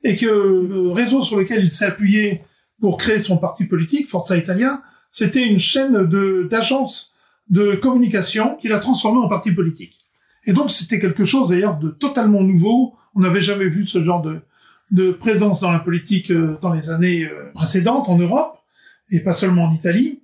et 0.03 0.15
que 0.15 0.25
le 0.25 0.89
réseau 0.91 1.23
sur 1.23 1.37
lequel 1.37 1.63
il 1.63 1.71
s'est 1.71 1.85
appuyé 1.85 2.41
pour 2.79 2.97
créer 2.97 3.23
son 3.23 3.37
parti 3.37 3.65
politique, 3.65 4.07
Forza 4.07 4.37
Italia, 4.37 4.81
c'était 5.11 5.45
une 5.45 5.59
chaîne 5.59 6.07
de 6.07 6.47
d'agences 6.49 7.15
de 7.49 7.75
communication 7.75 8.55
qu'il 8.55 8.71
a 8.73 8.79
transformé 8.79 9.19
en 9.19 9.27
parti 9.27 9.51
politique. 9.51 10.06
Et 10.47 10.53
donc 10.53 10.71
c'était 10.71 10.97
quelque 10.97 11.25
chose 11.25 11.49
d'ailleurs 11.49 11.77
de 11.77 11.89
totalement 11.89 12.41
nouveau. 12.41 12.95
On 13.13 13.19
n'avait 13.19 13.41
jamais 13.41 13.67
vu 13.67 13.85
ce 13.85 14.01
genre 14.01 14.21
de, 14.21 14.39
de 14.91 15.11
présence 15.11 15.59
dans 15.59 15.71
la 15.71 15.79
politique 15.79 16.31
euh, 16.31 16.57
dans 16.61 16.73
les 16.73 16.89
années 16.89 17.25
euh, 17.25 17.51
précédentes 17.53 18.07
en 18.07 18.17
Europe, 18.17 18.57
et 19.11 19.19
pas 19.19 19.33
seulement 19.33 19.65
en 19.65 19.73
Italie. 19.73 20.21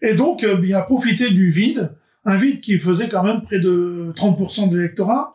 Et 0.00 0.14
donc 0.14 0.44
euh, 0.44 0.60
il 0.62 0.74
a 0.74 0.82
profité 0.82 1.28
du 1.30 1.50
vide, 1.50 1.92
un 2.24 2.36
vide 2.36 2.60
qui 2.60 2.78
faisait 2.78 3.08
quand 3.08 3.24
même 3.24 3.42
près 3.42 3.58
de 3.58 4.12
30% 4.16 4.70
de 4.70 4.76
l'électorat, 4.76 5.32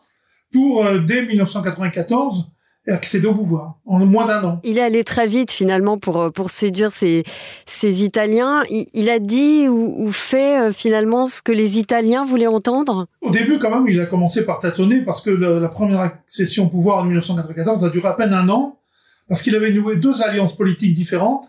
pour, 0.52 0.84
dès 1.06 1.28
1994, 1.28 2.50
accéder 2.90 3.28
au 3.28 3.34
pouvoir 3.34 3.76
en 3.86 4.00
moins 4.06 4.26
d'un 4.26 4.44
an. 4.44 4.60
Il 4.64 4.78
est 4.78 4.82
allé 4.82 5.04
très 5.04 5.28
vite 5.28 5.52
finalement 5.52 5.98
pour, 5.98 6.18
euh, 6.18 6.30
pour 6.30 6.50
séduire 6.50 6.92
ces, 6.92 7.24
ces 7.66 8.04
Italiens. 8.04 8.64
Il, 8.70 9.10
a 9.10 9.20
dit 9.20 9.68
ou, 9.68 10.12
fait 10.12 10.60
euh, 10.62 10.72
finalement 10.72 11.28
ce 11.28 11.42
que 11.42 11.52
les 11.52 11.78
Italiens 11.78 12.26
voulaient 12.26 12.48
entendre? 12.48 13.08
Au 13.22 13.32
début 13.32 13.60
quand 13.60 13.70
même, 13.70 13.88
il 13.88 14.00
a 14.00 14.06
commencé 14.06 14.46
par 14.46 14.60
tâtonner 14.60 15.02
parce 15.02 15.22
que 15.22 15.30
la, 15.30 15.70
première 15.70 16.02
accession 16.02 16.66
au 16.66 16.70
pouvoir 16.70 17.00
en 17.00 17.04
1994 17.06 17.86
a 17.86 17.90
duré 17.90 18.08
à 18.08 18.14
peine 18.14 18.34
un 18.34 18.50
an 18.50 18.80
parce 19.28 19.44
qu'il 19.44 19.56
avait 19.56 19.72
noué 19.72 19.98
deux 19.98 20.22
alliances 20.24 20.56
politiques 20.56 20.96
différentes. 20.96 21.46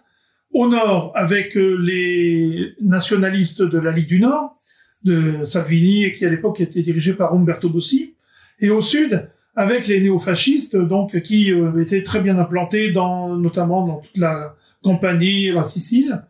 Au 0.52 0.68
nord 0.68 1.12
avec 1.14 1.56
euh, 1.56 1.76
les 1.80 2.74
nationalistes 2.82 3.62
de 3.62 3.78
la 3.78 3.92
Ligue 3.92 4.08
du 4.08 4.20
Nord, 4.20 4.56
de 5.04 5.46
Salvini, 5.46 6.04
et 6.04 6.12
qui 6.12 6.26
à 6.26 6.28
l'époque 6.28 6.60
était 6.60 6.82
dirigé 6.82 7.14
par 7.14 7.34
Umberto 7.34 7.68
Bossi, 7.68 8.14
et 8.58 8.70
au 8.70 8.80
sud 8.80 9.30
avec 9.56 9.86
les 9.86 10.00
néofascistes, 10.00 10.76
donc 10.76 11.20
qui 11.22 11.52
euh, 11.52 11.80
étaient 11.80 12.02
très 12.02 12.20
bien 12.20 12.38
implantés 12.38 12.92
dans, 12.92 13.36
notamment 13.36 13.86
dans 13.86 13.96
toute 13.96 14.16
la 14.16 14.56
Campanie 14.82 15.50
la 15.50 15.64
Sicile. 15.64 16.22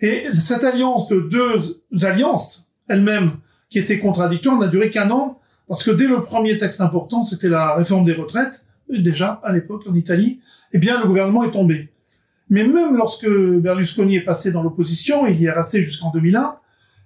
Et 0.00 0.26
cette 0.32 0.64
alliance 0.64 1.08
de 1.08 1.20
deux 1.20 2.04
alliances, 2.04 2.68
elles-mêmes, 2.88 3.32
qui 3.68 3.78
étaient 3.78 3.98
contradictoires, 3.98 4.58
n'a 4.58 4.68
duré 4.68 4.90
qu'un 4.90 5.10
an, 5.10 5.40
parce 5.68 5.84
que 5.84 5.90
dès 5.90 6.06
le 6.06 6.20
premier 6.20 6.58
texte 6.58 6.80
important, 6.80 7.24
c'était 7.24 7.48
la 7.48 7.74
réforme 7.74 8.04
des 8.04 8.12
retraites, 8.12 8.64
déjà 8.90 9.40
à 9.44 9.52
l'époque 9.52 9.84
en 9.88 9.94
Italie, 9.94 10.40
eh 10.72 10.78
bien 10.78 11.00
le 11.00 11.06
gouvernement 11.06 11.44
est 11.44 11.52
tombé. 11.52 11.88
Mais 12.50 12.66
même 12.66 12.96
lorsque 12.96 13.28
Berlusconi 13.28 14.16
est 14.16 14.22
passé 14.24 14.52
dans 14.52 14.62
l'opposition, 14.62 15.26
il 15.26 15.40
y 15.40 15.46
est 15.46 15.50
resté 15.50 15.82
jusqu'en 15.82 16.10
2001, 16.10 16.56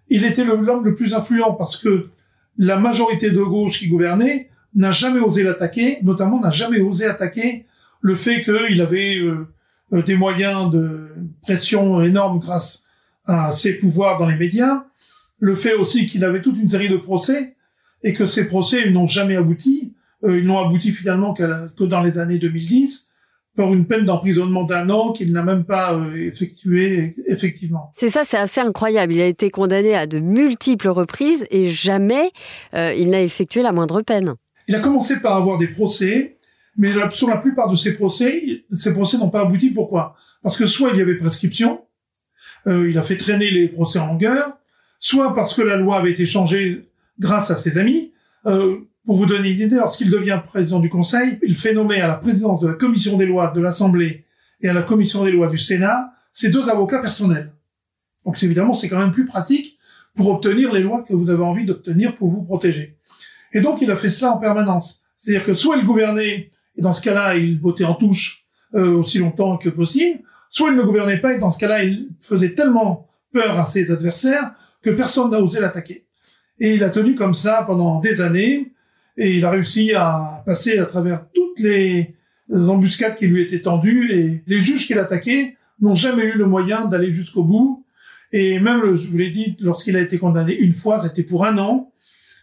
il 0.08 0.24
était 0.24 0.44
l'homme 0.44 0.84
le 0.84 0.94
plus 0.94 1.14
influent 1.14 1.52
parce 1.52 1.76
que 1.76 2.08
la 2.58 2.78
majorité 2.78 3.30
de 3.30 3.42
gauche 3.42 3.78
qui 3.78 3.88
gouvernait 3.88 4.48
n'a 4.76 4.92
jamais 4.92 5.20
osé 5.20 5.42
l'attaquer, 5.42 5.98
notamment 6.02 6.38
n'a 6.38 6.50
jamais 6.50 6.80
osé 6.80 7.06
attaquer 7.06 7.66
le 8.00 8.14
fait 8.14 8.42
qu'il 8.42 8.80
avait 8.80 9.16
euh, 9.18 9.48
euh, 9.92 10.02
des 10.02 10.14
moyens 10.14 10.70
de 10.70 11.08
pression 11.42 12.02
énormes 12.02 12.38
grâce 12.38 12.84
à 13.26 13.52
ses 13.52 13.78
pouvoirs 13.78 14.18
dans 14.18 14.26
les 14.26 14.36
médias, 14.36 14.84
le 15.40 15.56
fait 15.56 15.74
aussi 15.74 16.06
qu'il 16.06 16.24
avait 16.24 16.42
toute 16.42 16.58
une 16.58 16.68
série 16.68 16.88
de 16.88 16.96
procès 16.96 17.56
et 18.04 18.12
que 18.12 18.26
ces 18.26 18.46
procès 18.46 18.90
n'ont 18.90 19.08
jamais 19.08 19.36
abouti, 19.36 19.94
euh, 20.24 20.38
ils 20.38 20.46
n'ont 20.46 20.58
abouti 20.58 20.92
finalement 20.92 21.34
que 21.34 21.84
dans 21.84 22.02
les 22.02 22.18
années 22.18 22.38
2010 22.38 23.08
par 23.56 23.72
une 23.72 23.86
peine 23.86 24.04
d'emprisonnement 24.04 24.64
d'un 24.64 24.90
an 24.90 25.12
qu'il 25.12 25.32
n'a 25.32 25.42
même 25.42 25.64
pas 25.64 25.98
effectué 26.14 27.16
effectivement. 27.26 27.90
C'est 27.96 28.10
ça, 28.10 28.22
c'est 28.26 28.36
assez 28.36 28.60
incroyable. 28.60 29.14
Il 29.14 29.20
a 29.22 29.26
été 29.26 29.48
condamné 29.48 29.94
à 29.94 30.06
de 30.06 30.18
multiples 30.18 30.88
reprises 30.88 31.46
et 31.50 31.70
jamais 31.70 32.32
il 32.74 33.08
n'a 33.08 33.22
effectué 33.22 33.62
la 33.62 33.72
moindre 33.72 34.02
peine. 34.02 34.36
Il 34.68 34.74
a 34.74 34.80
commencé 34.80 35.20
par 35.20 35.36
avoir 35.36 35.58
des 35.58 35.68
procès, 35.68 36.36
mais 36.76 36.92
sur 37.12 37.28
la 37.28 37.36
plupart 37.36 37.70
de 37.70 37.76
ces 37.76 37.94
procès, 37.94 38.64
ces 38.72 38.92
procès 38.92 39.18
n'ont 39.18 39.30
pas 39.30 39.42
abouti. 39.42 39.70
Pourquoi? 39.70 40.16
Parce 40.42 40.56
que 40.56 40.66
soit 40.66 40.90
il 40.90 40.98
y 40.98 41.02
avait 41.02 41.14
prescription, 41.14 41.82
euh, 42.66 42.90
il 42.90 42.98
a 42.98 43.02
fait 43.02 43.16
traîner 43.16 43.50
les 43.50 43.68
procès 43.68 43.98
en 43.98 44.08
longueur, 44.08 44.56
soit 44.98 45.34
parce 45.34 45.54
que 45.54 45.62
la 45.62 45.76
loi 45.76 45.98
avait 45.98 46.10
été 46.10 46.26
changée 46.26 46.88
grâce 47.18 47.50
à 47.50 47.56
ses 47.56 47.78
amis. 47.78 48.12
Euh, 48.46 48.78
pour 49.04 49.16
vous 49.16 49.26
donner 49.26 49.50
une 49.50 49.60
idée, 49.60 49.76
lorsqu'il 49.76 50.10
devient 50.10 50.40
président 50.44 50.80
du 50.80 50.88
Conseil, 50.88 51.38
il 51.42 51.56
fait 51.56 51.72
nommer 51.72 52.00
à 52.00 52.08
la 52.08 52.16
présidence 52.16 52.60
de 52.60 52.66
la 52.66 52.74
commission 52.74 53.16
des 53.16 53.26
lois 53.26 53.52
de 53.54 53.60
l'Assemblée 53.60 54.24
et 54.60 54.68
à 54.68 54.72
la 54.72 54.82
commission 54.82 55.24
des 55.24 55.30
lois 55.30 55.48
du 55.48 55.58
Sénat 55.58 56.12
ses 56.32 56.50
deux 56.50 56.68
avocats 56.68 56.98
personnels. 56.98 57.52
Donc 58.26 58.42
évidemment, 58.42 58.74
c'est 58.74 58.88
quand 58.88 58.98
même 58.98 59.12
plus 59.12 59.24
pratique 59.24 59.78
pour 60.14 60.28
obtenir 60.28 60.72
les 60.72 60.80
lois 60.80 61.02
que 61.02 61.14
vous 61.14 61.30
avez 61.30 61.42
envie 61.42 61.64
d'obtenir 61.64 62.14
pour 62.14 62.28
vous 62.28 62.42
protéger. 62.42 62.98
Et 63.56 63.62
donc, 63.62 63.80
il 63.80 63.90
a 63.90 63.96
fait 63.96 64.10
cela 64.10 64.32
en 64.32 64.36
permanence. 64.36 65.04
C'est-à-dire 65.16 65.46
que 65.46 65.54
soit 65.54 65.78
il 65.78 65.84
gouvernait, 65.84 66.50
et 66.76 66.82
dans 66.82 66.92
ce 66.92 67.00
cas-là, 67.00 67.36
il 67.36 67.58
bottait 67.58 67.86
en 67.86 67.94
touche 67.94 68.44
euh, 68.74 68.98
aussi 68.98 69.18
longtemps 69.18 69.56
que 69.56 69.70
possible, 69.70 70.20
soit 70.50 70.68
il 70.72 70.76
ne 70.76 70.82
gouvernait 70.82 71.16
pas, 71.16 71.32
et 71.32 71.38
dans 71.38 71.50
ce 71.50 71.58
cas-là, 71.60 71.82
il 71.82 72.10
faisait 72.20 72.52
tellement 72.52 73.08
peur 73.32 73.58
à 73.58 73.64
ses 73.64 73.90
adversaires 73.90 74.52
que 74.82 74.90
personne 74.90 75.30
n'a 75.30 75.40
osé 75.40 75.58
l'attaquer. 75.58 76.04
Et 76.60 76.74
il 76.74 76.84
a 76.84 76.90
tenu 76.90 77.14
comme 77.14 77.34
ça 77.34 77.64
pendant 77.66 77.98
des 77.98 78.20
années, 78.20 78.74
et 79.16 79.36
il 79.36 79.44
a 79.46 79.50
réussi 79.50 79.94
à 79.94 80.42
passer 80.44 80.78
à 80.78 80.84
travers 80.84 81.24
toutes 81.32 81.58
les 81.60 82.14
embuscades 82.52 83.16
qui 83.16 83.26
lui 83.26 83.40
étaient 83.40 83.62
tendues, 83.62 84.12
et 84.12 84.42
les 84.46 84.60
juges 84.60 84.86
qu'il 84.86 84.98
attaquait 84.98 85.56
n'ont 85.80 85.94
jamais 85.94 86.26
eu 86.26 86.36
le 86.36 86.44
moyen 86.44 86.84
d'aller 86.84 87.10
jusqu'au 87.10 87.42
bout. 87.42 87.86
Et 88.32 88.60
même, 88.60 88.96
je 88.96 89.08
vous 89.08 89.16
l'ai 89.16 89.30
dit, 89.30 89.56
lorsqu'il 89.60 89.96
a 89.96 90.02
été 90.02 90.18
condamné 90.18 90.54
une 90.54 90.74
fois, 90.74 91.02
c'était 91.02 91.22
pour 91.22 91.46
un 91.46 91.56
an, 91.56 91.90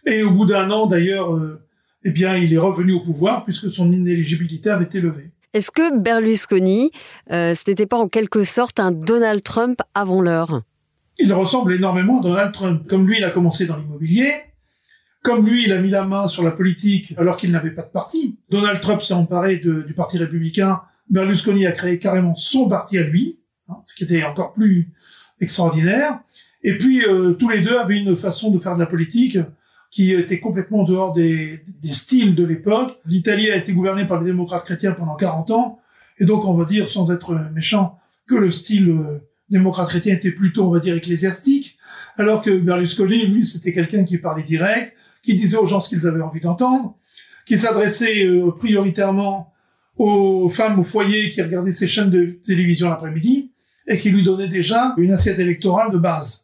et 0.06 0.22
au 0.22 0.30
bout 0.30 0.46
d'un 0.46 0.70
an, 0.70 0.86
d'ailleurs, 0.86 1.34
euh, 1.34 1.62
eh 2.04 2.10
bien, 2.10 2.36
il 2.36 2.52
est 2.52 2.58
revenu 2.58 2.92
au 2.92 3.00
pouvoir 3.00 3.44
puisque 3.44 3.70
son 3.70 3.90
inéligibilité 3.92 4.70
avait 4.70 4.84
été 4.84 5.00
levée. 5.00 5.30
Est-ce 5.54 5.70
que 5.70 5.96
Berlusconi, 5.96 6.90
euh, 7.30 7.54
ce 7.54 7.70
n'était 7.70 7.86
pas 7.86 7.96
en 7.96 8.08
quelque 8.08 8.42
sorte 8.44 8.80
un 8.80 8.90
Donald 8.90 9.42
Trump 9.42 9.80
avant 9.94 10.20
l'heure? 10.20 10.62
Il 11.18 11.32
ressemble 11.32 11.72
énormément 11.74 12.20
à 12.20 12.22
Donald 12.22 12.52
Trump. 12.52 12.86
Comme 12.88 13.06
lui, 13.06 13.18
il 13.18 13.24
a 13.24 13.30
commencé 13.30 13.66
dans 13.66 13.76
l'immobilier. 13.76 14.32
Comme 15.22 15.46
lui, 15.46 15.64
il 15.64 15.72
a 15.72 15.80
mis 15.80 15.90
la 15.90 16.04
main 16.04 16.26
sur 16.28 16.42
la 16.42 16.50
politique 16.50 17.14
alors 17.16 17.36
qu'il 17.36 17.52
n'avait 17.52 17.70
pas 17.70 17.82
de 17.82 17.90
parti. 17.90 18.38
Donald 18.50 18.80
Trump 18.80 19.00
s'est 19.00 19.14
emparé 19.14 19.56
du 19.56 19.94
Parti 19.94 20.18
républicain. 20.18 20.82
Berlusconi 21.08 21.66
a 21.66 21.72
créé 21.72 21.98
carrément 21.98 22.34
son 22.34 22.68
parti 22.68 22.98
à 22.98 23.04
lui, 23.04 23.38
hein, 23.68 23.76
ce 23.86 23.94
qui 23.94 24.04
était 24.04 24.24
encore 24.24 24.52
plus 24.52 24.90
extraordinaire. 25.40 26.18
Et 26.62 26.76
puis, 26.76 27.04
euh, 27.04 27.34
tous 27.34 27.48
les 27.48 27.60
deux 27.60 27.76
avaient 27.76 27.98
une 27.98 28.16
façon 28.16 28.50
de 28.50 28.58
faire 28.58 28.74
de 28.74 28.80
la 28.80 28.86
politique 28.86 29.38
qui 29.94 30.10
était 30.10 30.40
complètement 30.40 30.80
en 30.80 30.84
dehors 30.84 31.12
des, 31.12 31.60
des 31.80 31.92
styles 31.92 32.34
de 32.34 32.42
l'époque. 32.42 32.98
L'Italie 33.06 33.48
a 33.52 33.54
été 33.54 33.72
gouvernée 33.72 34.04
par 34.04 34.20
les 34.20 34.26
démocrates 34.26 34.64
chrétiens 34.64 34.90
pendant 34.90 35.14
40 35.14 35.52
ans, 35.52 35.78
et 36.18 36.24
donc 36.24 36.44
on 36.44 36.54
va 36.54 36.64
dire, 36.64 36.88
sans 36.88 37.12
être 37.12 37.32
méchant, 37.54 37.96
que 38.26 38.34
le 38.34 38.50
style 38.50 38.90
euh, 38.90 39.20
démocrate 39.50 39.88
chrétien 39.88 40.16
était 40.16 40.32
plutôt, 40.32 40.64
on 40.64 40.70
va 40.70 40.80
dire, 40.80 40.96
ecclésiastique, 40.96 41.78
alors 42.18 42.42
que 42.42 42.50
Berlusconi, 42.50 43.26
lui, 43.26 43.46
c'était 43.46 43.72
quelqu'un 43.72 44.04
qui 44.04 44.18
parlait 44.18 44.42
direct, 44.42 44.96
qui 45.22 45.36
disait 45.36 45.58
aux 45.58 45.66
gens 45.66 45.80
ce 45.80 45.90
qu'ils 45.90 46.08
avaient 46.08 46.22
envie 46.22 46.40
d'entendre, 46.40 46.96
qui 47.46 47.56
s'adressait 47.56 48.26
euh, 48.26 48.50
prioritairement 48.50 49.52
aux 49.96 50.48
femmes 50.48 50.80
au 50.80 50.82
foyer 50.82 51.30
qui 51.30 51.40
regardaient 51.40 51.70
ses 51.70 51.86
chaînes 51.86 52.10
de 52.10 52.40
télévision 52.44 52.88
l'après-midi, 52.88 53.52
et 53.86 53.96
qui 53.96 54.10
lui 54.10 54.24
donnait 54.24 54.48
déjà 54.48 54.92
une 54.96 55.12
assiette 55.12 55.38
électorale 55.38 55.92
de 55.92 55.98
base. 55.98 56.43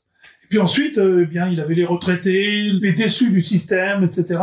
Puis 0.50 0.58
ensuite, 0.58 0.98
euh, 0.98 1.20
eh 1.22 1.26
bien, 1.26 1.48
il 1.48 1.60
avait 1.60 1.76
les 1.76 1.84
retraités, 1.84 2.72
les 2.72 2.92
déçus 2.92 3.30
du 3.30 3.40
système, 3.40 4.02
etc. 4.02 4.40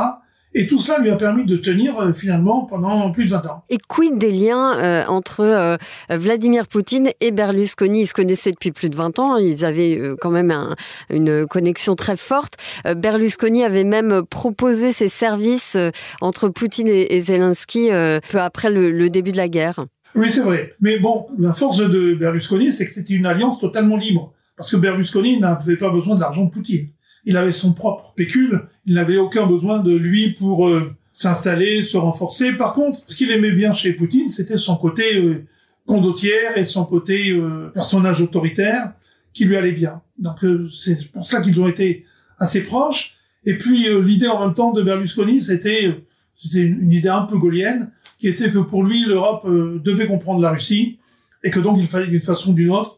Et 0.54 0.66
tout 0.66 0.80
cela 0.80 1.00
lui 1.00 1.10
a 1.10 1.18
permis 1.18 1.44
de 1.44 1.58
tenir 1.58 2.00
euh, 2.00 2.14
finalement 2.14 2.64
pendant 2.64 3.12
plus 3.12 3.26
de 3.26 3.32
20 3.32 3.46
ans. 3.46 3.64
Et 3.70 3.78
quid 3.78 4.18
des 4.18 4.32
liens 4.32 4.78
euh, 4.78 5.04
entre 5.08 5.78
Vladimir 6.10 6.68
Poutine 6.68 7.10
et 7.20 7.32
Berlusconi? 7.32 8.04
Ils 8.04 8.08
se 8.08 8.14
connaissaient 8.14 8.54
depuis 8.54 8.72
plus 8.72 8.90
de 8.90 8.96
20 8.96 9.20
ans, 9.20 9.36
ils 9.36 9.66
avaient 9.66 10.02
quand 10.22 10.32
même 10.32 10.76
une 11.10 11.46
connexion 11.46 11.96
très 11.96 12.16
forte. 12.16 12.54
Berlusconi 12.86 13.66
avait 13.66 13.84
même 13.84 14.22
proposé 14.26 14.94
ses 14.94 15.10
services 15.10 15.76
entre 16.22 16.48
Poutine 16.48 16.88
et, 16.88 17.20
Zelensky 17.20 17.90
peu 18.32 18.40
après 18.40 18.70
le, 18.70 18.92
le 18.92 19.10
début 19.10 19.34
de 19.34 19.38
la 19.38 19.50
guerre. 19.50 19.86
Oui, 20.16 20.32
c'est 20.32 20.42
vrai. 20.42 20.74
Mais 20.80 21.00
bon, 21.00 21.28
la 21.38 21.52
force 21.52 21.78
de 21.78 22.14
Berlusconi, 22.14 22.72
c'est 22.72 22.86
que 22.86 22.94
c'était 22.94 23.14
une 23.14 23.26
alliance 23.26 23.60
totalement 23.60 23.98
libre. 23.98 24.34
Parce 24.58 24.72
que 24.72 24.76
Berlusconi 24.76 25.40
n'avait 25.40 25.78
pas 25.78 25.92
besoin 25.92 26.16
de 26.16 26.22
l'argent 26.22 26.46
de 26.46 26.50
Poutine. 26.50 26.90
Il 27.26 27.38
avait 27.38 27.52
son 27.52 27.74
propre 27.74 28.14
pécule, 28.16 28.64
il 28.86 28.96
n'avait 28.96 29.18
aucun 29.18 29.46
besoin 29.46 29.84
de 29.84 29.94
lui 29.94 30.32
pour 30.32 30.68
euh, 30.68 30.96
s'installer, 31.14 31.84
se 31.84 31.96
renforcer. 31.96 32.54
Par 32.54 32.74
contre, 32.74 33.02
ce 33.06 33.16
qu'il 33.16 33.32
aimait 33.32 33.52
bien 33.52 33.72
chez 33.72 33.94
Poutine, 33.94 34.30
c'était 34.30 34.58
son 34.58 34.76
côté 34.76 35.18
euh, 35.18 35.46
condottière 35.86 36.58
et 36.58 36.66
son 36.66 36.86
côté 36.86 37.32
euh, 37.32 37.70
personnage 37.74 38.22
autoritaire 38.22 38.94
qui 39.32 39.46
lui 39.46 39.56
allait 39.56 39.74
bien. 39.74 40.02
Donc 40.18 40.38
c'est 40.74 41.12
pour 41.12 41.28
ça 41.28 41.42
qu'ils 41.42 41.60
ont 41.60 41.68
été 41.68 42.06
assez 42.40 42.64
proches. 42.64 43.18
Et 43.46 43.56
puis 43.56 43.88
l'idée 44.04 44.28
en 44.28 44.44
même 44.44 44.56
temps 44.56 44.74
de 44.74 44.82
Berlusconi, 44.82 45.42
c'était 45.42 46.04
c'était 46.36 46.64
une, 46.64 46.92
idée 46.92 47.10
un 47.10 47.22
peu 47.22 47.38
gaulienne, 47.38 47.92
qui 48.18 48.28
était 48.28 48.52
que 48.52 48.58
pour 48.58 48.84
lui 48.84 49.06
l'Europe 49.06 49.48
devait 49.48 50.08
comprendre 50.08 50.42
la 50.42 50.54
Russie 50.54 50.98
et 51.44 51.52
que 51.52 51.60
donc 51.60 51.78
il 51.80 51.88
fallait 51.88 52.08
d'une 52.08 52.22
façon 52.22 52.52
ou 52.52 52.54
d'une 52.56 52.72
autre 52.72 52.97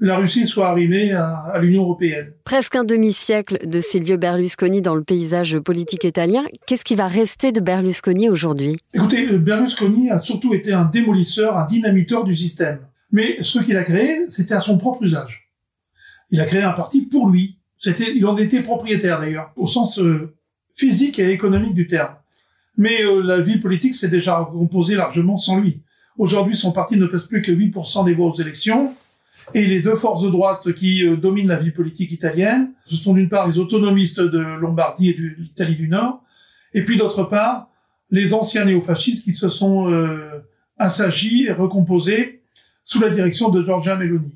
la 0.00 0.16
Russie 0.16 0.46
soit 0.46 0.68
arrivée 0.68 1.12
à, 1.12 1.58
l'Union 1.60 1.82
européenne. 1.82 2.32
Presque 2.44 2.74
un 2.74 2.84
demi-siècle 2.84 3.66
de 3.66 3.80
Silvio 3.80 4.16
Berlusconi 4.16 4.80
dans 4.80 4.94
le 4.94 5.04
paysage 5.04 5.58
politique 5.58 6.04
italien. 6.04 6.44
Qu'est-ce 6.66 6.84
qui 6.84 6.94
va 6.94 7.06
rester 7.06 7.52
de 7.52 7.60
Berlusconi 7.60 8.30
aujourd'hui? 8.30 8.78
Écoutez, 8.94 9.26
Berlusconi 9.26 10.10
a 10.10 10.18
surtout 10.18 10.54
été 10.54 10.72
un 10.72 10.86
démolisseur, 10.86 11.58
un 11.58 11.66
dynamiteur 11.66 12.24
du 12.24 12.34
système. 12.34 12.78
Mais 13.12 13.42
ce 13.42 13.58
qu'il 13.58 13.76
a 13.76 13.84
créé, 13.84 14.30
c'était 14.30 14.54
à 14.54 14.60
son 14.60 14.78
propre 14.78 15.02
usage. 15.02 15.50
Il 16.30 16.40
a 16.40 16.46
créé 16.46 16.62
un 16.62 16.72
parti 16.72 17.02
pour 17.02 17.28
lui. 17.28 17.58
C'était, 17.78 18.12
il 18.14 18.24
en 18.26 18.36
était 18.38 18.62
propriétaire 18.62 19.20
d'ailleurs, 19.20 19.52
au 19.56 19.66
sens 19.66 19.98
euh, 19.98 20.34
physique 20.72 21.18
et 21.18 21.30
économique 21.30 21.74
du 21.74 21.86
terme. 21.86 22.14
Mais 22.76 23.02
euh, 23.02 23.22
la 23.22 23.40
vie 23.40 23.58
politique 23.58 23.96
s'est 23.96 24.08
déjà 24.08 24.48
composée 24.50 24.96
largement 24.96 25.36
sans 25.36 25.60
lui. 25.60 25.82
Aujourd'hui, 26.16 26.56
son 26.56 26.72
parti 26.72 26.96
ne 26.96 27.06
pèse 27.06 27.22
plus 27.22 27.42
que 27.42 27.52
8% 27.52 28.04
des 28.04 28.14
voix 28.14 28.30
aux 28.30 28.40
élections. 28.40 28.94
Et 29.54 29.66
les 29.66 29.82
deux 29.82 29.96
forces 29.96 30.22
de 30.22 30.30
droite 30.30 30.72
qui 30.72 31.06
euh, 31.06 31.16
dominent 31.16 31.48
la 31.48 31.56
vie 31.56 31.70
politique 31.70 32.12
italienne, 32.12 32.72
ce 32.86 32.96
sont 32.96 33.14
d'une 33.14 33.28
part 33.28 33.48
les 33.48 33.58
autonomistes 33.58 34.20
de 34.20 34.38
Lombardie 34.38 35.10
et 35.10 35.14
de 35.14 35.28
l'Italie 35.38 35.76
du 35.76 35.88
Nord, 35.88 36.22
et 36.74 36.84
puis 36.84 36.96
d'autre 36.96 37.24
part 37.24 37.70
les 38.10 38.34
anciens 38.34 38.64
néofascistes 38.64 39.24
qui 39.24 39.32
se 39.32 39.48
sont 39.48 39.90
euh, 39.90 40.42
assagis 40.78 41.46
et 41.46 41.52
recomposés 41.52 42.42
sous 42.84 43.00
la 43.00 43.10
direction 43.10 43.50
de 43.50 43.64
Giorgia 43.64 43.96
Meloni. 43.96 44.34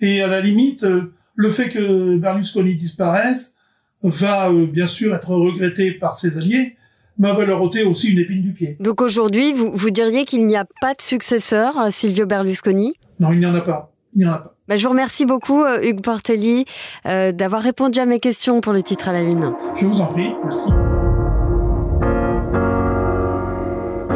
Et 0.00 0.22
à 0.22 0.28
la 0.28 0.40
limite, 0.40 0.84
euh, 0.84 1.12
le 1.34 1.50
fait 1.50 1.68
que 1.68 2.16
Berlusconi 2.16 2.74
disparaisse 2.74 3.54
va 4.02 4.50
euh, 4.50 4.66
bien 4.66 4.86
sûr 4.86 5.14
être 5.14 5.30
regretté 5.30 5.92
par 5.92 6.18
ses 6.18 6.36
alliés, 6.36 6.76
mais 7.18 7.32
va 7.32 7.44
leur 7.44 7.60
ôter 7.60 7.82
aussi 7.82 8.12
une 8.12 8.20
épine 8.20 8.42
du 8.42 8.52
pied. 8.52 8.76
Donc 8.78 9.00
aujourd'hui, 9.00 9.52
vous, 9.52 9.72
vous 9.74 9.90
diriez 9.90 10.24
qu'il 10.24 10.46
n'y 10.46 10.56
a 10.56 10.66
pas 10.80 10.94
de 10.94 11.02
successeur 11.02 11.76
à 11.76 11.90
Silvio 11.90 12.26
Berlusconi? 12.26 12.94
Non, 13.18 13.32
il 13.32 13.40
n'y 13.40 13.46
en 13.46 13.54
a 13.54 13.60
pas. 13.60 13.92
Il 14.18 14.24
n'y 14.24 14.30
en 14.30 14.32
a 14.32 14.38
pas. 14.38 14.54
Bah, 14.66 14.76
je 14.76 14.82
vous 14.82 14.90
remercie 14.90 15.24
beaucoup, 15.24 15.62
euh, 15.62 15.80
Hugues 15.80 16.02
Portelli, 16.02 16.64
euh, 17.06 17.30
d'avoir 17.30 17.62
répondu 17.62 18.00
à 18.00 18.04
mes 18.04 18.18
questions 18.18 18.60
pour 18.60 18.72
le 18.72 18.82
titre 18.82 19.08
à 19.08 19.12
la 19.12 19.20
une. 19.20 19.54
Je 19.76 19.86
vous 19.86 20.00
en 20.00 20.06
prie, 20.06 20.34
merci. 20.44 20.70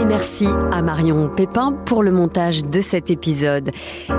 Et 0.01 0.05
merci 0.05 0.49
à 0.73 0.83
Marion 0.83 1.29
Pépin 1.29 1.73
pour 1.87 2.03
le 2.03 2.11
montage 2.11 2.65
de 2.65 2.81
cet 2.81 3.11
épisode. 3.11 3.71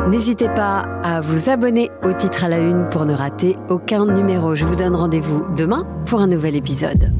N'hésitez 0.07 0.47
pas 0.47 0.85
à 1.03 1.19
vous 1.19 1.49
abonner 1.49 1.91
au 2.03 2.13
titre 2.13 2.45
à 2.45 2.47
la 2.47 2.59
une 2.59 2.87
pour 2.89 3.05
ne 3.05 3.13
rater 3.13 3.57
aucun 3.69 4.05
numéro. 4.05 4.55
Je 4.55 4.63
vous 4.63 4.75
donne 4.75 4.95
rendez-vous 4.95 5.43
demain 5.57 5.85
pour 6.05 6.21
un 6.21 6.27
nouvel 6.27 6.55
épisode. 6.55 7.11